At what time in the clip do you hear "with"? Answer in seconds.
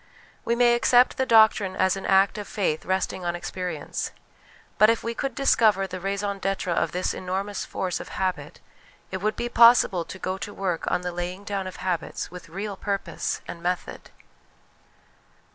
12.31-12.49